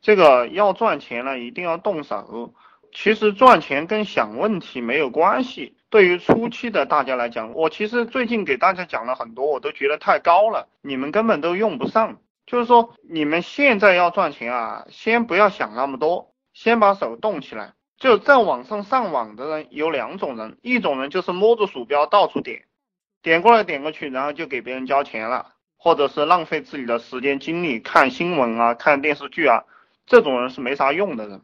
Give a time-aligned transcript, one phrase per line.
[0.00, 2.54] 这个要赚钱呢，一定要动手。
[2.92, 5.76] 其实赚钱跟想问题没有关系。
[5.90, 12.18] 对于初期的大家来讲，我其实最近给大家讲了很多，我都觉得太高了，你们根本都用不上。
[12.46, 17.74] 就是说，你们现在要赚钱啊，先不要想那么多，先把手动起来。
[17.96, 22.62] 就在网上上网的人有两种人，一种人就是摸着鼠标到处点，
[23.22, 29.62] 点过来点过去，然后就给别人交钱了，或者是浪费自己的时间精力看新闻啊、看电视剧啊，
[30.10, 31.40] 这种人是没啥用的人。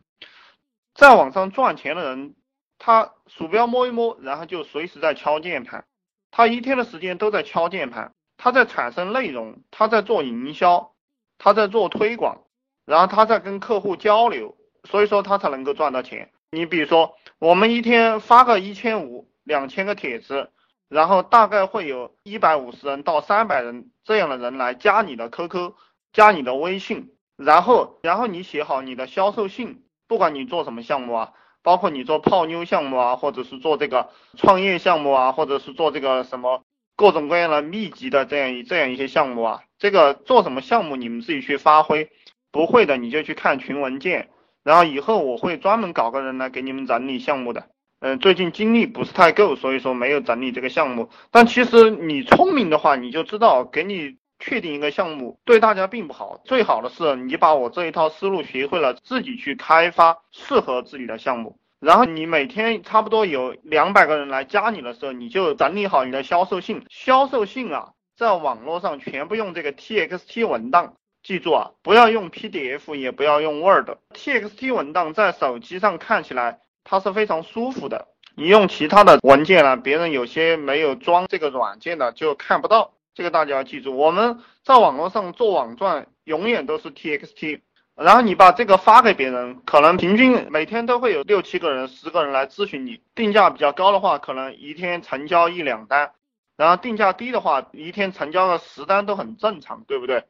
[0.94, 2.34] 在网上赚钱的人。
[2.78, 5.86] 他鼠标摸一摸，然后就随时在敲键盘。
[6.30, 10.92] 他一天的时间都在敲键盘，他在产生内容，他在做营销，
[11.38, 12.42] 他在做推广，
[12.84, 16.30] 然后他在跟客户交流，所以说他才能够赚到钱。
[16.50, 20.50] 你比如说，我们一天发个一千五、两千个帖子，
[20.90, 25.72] 然后大概会有一百五十人到三百人这样的人来加你的 QQ，
[26.12, 31.32] 加你的微信，然后然后你写好你的销售信，不管你做什么项目啊。
[31.62, 36.62] 包括你做泡妞项目啊，或者是做这个创业项目啊，或者是做这个什么
[36.94, 42.08] 各种各样的密集的这样一这样一些项目啊，这个做什么项目你们自己去发挥，
[42.52, 44.28] 不会的你就去看群文件，
[44.62, 47.64] 然后以后我会专门搞个人来给你们整理项目的。
[47.98, 51.08] 嗯，最近精力不是太够，所以说没有整理这个项目。
[51.32, 54.18] 但其实你聪明的话，你就知道给你。
[54.38, 61.58] 确定一个项目对大家并不好，最好的是你把我这一套思路学会了，自己去开发适合自己的项目。
[61.78, 66.84] 然后你每天差不多有两百个人来加你的时候，你就整理好你的销售信。
[66.88, 73.90] 销售信啊，在网络上全部用这个 TXT 文档，记住啊，不要用 PDF，也不要用 Word。
[74.14, 82.92] TXT 文档在手机上看起来它是非常舒服的，你用其他的文件呢，别人有些没有装这个软件的就看不到。
[83.16, 87.62] 这个大家要记住，我们在网络上做网赚，永远都是 TXT。
[87.94, 93.00] 然后你把这个发给别人，可能平均每天都会有六七个人、十个人来咨询你。
[93.14, 96.10] 定价比较高的话，可能一天成交一两单；
[96.58, 100.24] 然后定价低的话，一天成交个十单都很正常，对不对？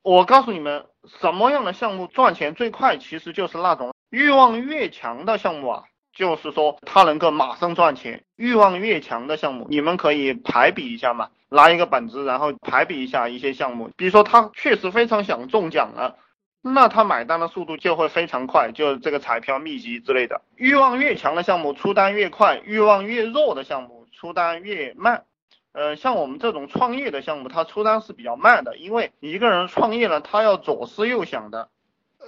[0.00, 0.86] 我告诉你们，
[1.20, 5.84] 什么样的项目赚钱最快，其实就是那种欲望越强的项目啊。
[6.14, 13.90] 就是说，他能够马上赚钱，欲望越强的项目，你们可以排比一下嘛，拿一个本子，然后排比一下一些项目。
[13.96, 16.16] 比如说，他确实非常想中奖了，
[16.60, 20.42] 那他买单的速度就会非常快，就这个彩票秘籍之类的。
[20.56, 25.24] 欲望越强的项目出单越快，欲望越弱的项目出单越慢。
[25.72, 31.70] 呃，像我们这种创业的项目，它出单是比较慢的，因为一个人创业了，他要左思右想的。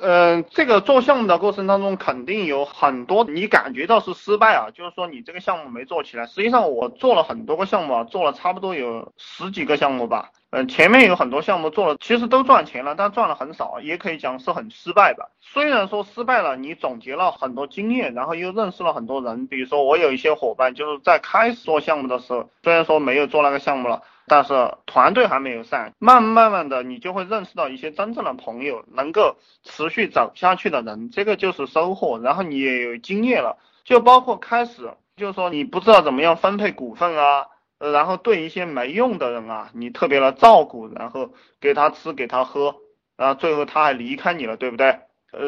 [0.00, 6.26] 嗯，这个做项目的过程当中，肯定有很多你感觉到是失败啊，就是说你这个项目没做起来。
[6.26, 10.30] 实际上我做了很多个项目啊，做了差不多有十几个项目吧。
[10.50, 15.28] 嗯，前面有很多项目做了，其实都赚钱了，但赚了很少，也可以讲是很失败吧。
[15.40, 19.46] 虽然说失败了，你总结了很多经验，然后又认识了很多人。
[19.46, 24.52] 比如说我有一些伙伴，就是在开始做项目的时候，虽然说没有做那个项目了，但是
[24.86, 32.18] 团队还没有散，慢慢慢的你就会认识到一些真正的朋友，能够持续走下去的人，这个就是收获。
[32.18, 37.46] 然后你也有经验了，就包括开始，就是说你不知道怎么样分配股份啊。
[37.78, 41.30] 然后对一些没用的人啊，你特别的照顾，然后
[41.60, 42.76] 给他吃给他喝，
[43.16, 45.00] 然后最后他还离开你了，对不对？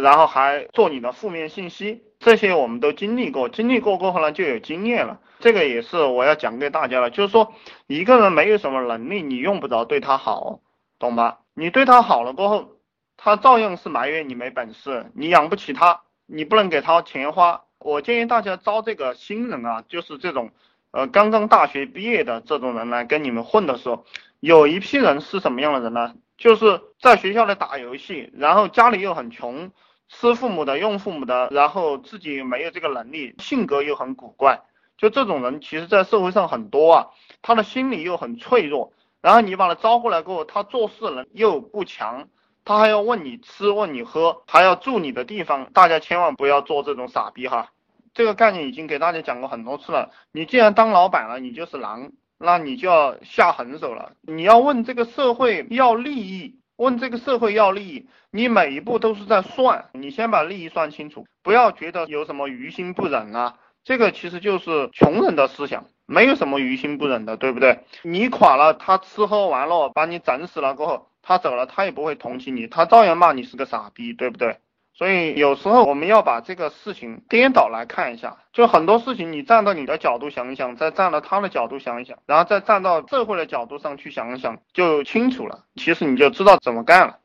[0.03, 5.21] 然后还做你的负面信息，这些我们都经历过，经历过过后呢就有经验了。
[5.39, 7.55] 这个也是我要讲给大家的，就是说
[7.87, 10.59] 一个人没有什么能力，你用不着对他好，
[10.99, 11.39] 懂吧？
[11.55, 12.73] 你对他好了过后，
[13.17, 17.63] 他照样是埋怨你没本事，你养不起他，你不能给他钱花。
[17.79, 20.51] 我建议大家招这个新人啊，就是这种。
[20.91, 24.05] 呃，刚刚大学毕业的这种人来跟你们混的时候，
[24.41, 26.15] 有一批人是什么样的人呢？
[26.37, 29.71] 就是在学校里打游戏，然后家里又很穷，
[30.09, 34.63] 吃父母的，用父母的，然后自己没有这个能力，性格又很古怪。
[34.97, 37.07] 就这种人，其实在社会上很多啊，
[37.43, 38.93] 他的心理又很脆弱。
[39.21, 42.29] 然后你把他招过来过后，他做事能又不强，
[42.65, 45.71] 他还要问你吃，问你喝，还要住你的地方。
[45.73, 47.73] 大家千万不要做这种傻逼哈。
[48.15, 50.13] 这个概念已经给大家讲过很多次了。
[50.33, 54.13] 你既然当老板了，你就是狼，那你就要下狠手了。
[54.23, 59.87] 你要问这个社会要利益，问这个社会要利益，你每一步都是在算。
[59.93, 63.55] 你先把利益算清楚，不要觉得有什么于心不忍啊。
[63.83, 67.81] 这个其实就是穷人的思想，没有什么于心不忍的，对不对？
[68.03, 74.59] 你垮了，他吃喝玩乐把你整死了过后，他走了，他也不会同情你，他照样骂你是个傻逼，对不对？
[74.97, 85.65] 所以有时候我们要把这个事情颠倒来看一下，就很多事情你站到你的角度想一想，再站到他的角度想一想，然后再站到社会的角度上去想一想，就清楚了。
[85.75, 87.19] 其实你就知道怎么干了。